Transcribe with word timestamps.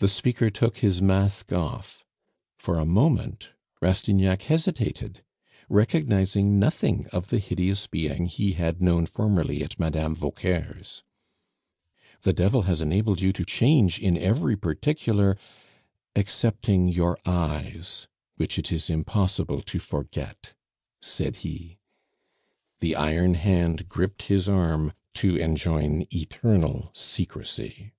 The 0.00 0.06
speaker 0.06 0.48
took 0.48 0.76
his 0.78 1.02
mask 1.02 1.52
off; 1.52 2.04
for 2.56 2.78
a 2.78 2.84
moment 2.86 3.48
Rastignac 3.82 4.42
hesitated, 4.42 5.24
recognizing 5.68 6.56
nothing 6.56 7.08
of 7.08 7.30
the 7.30 7.40
hideous 7.40 7.88
being 7.88 8.26
he 8.26 8.52
had 8.52 8.80
known 8.80 9.06
formerly 9.06 9.60
at 9.64 9.76
Madame 9.80 10.14
Vauquer's. 10.14 11.02
"The 12.22 12.32
devil 12.32 12.62
has 12.62 12.80
enabled 12.80 13.20
you 13.20 13.32
to 13.32 13.44
change 13.44 13.98
in 13.98 14.16
every 14.16 14.54
particular, 14.56 15.36
excepting 16.14 16.86
your 16.86 17.18
eyes, 17.26 18.06
which 18.36 18.56
it 18.56 18.70
is 18.70 18.88
impossible 18.88 19.62
to 19.62 19.80
forget," 19.80 20.54
said 21.02 21.38
he. 21.38 21.80
The 22.78 22.94
iron 22.94 23.34
hand 23.34 23.88
gripped 23.88 24.22
his 24.22 24.48
arm 24.48 24.92
to 25.14 25.34
enjoin 25.38 26.06
eternal 26.12 26.92
secrecy. 26.94 27.94